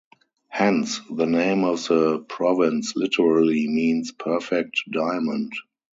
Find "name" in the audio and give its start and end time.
1.27-1.63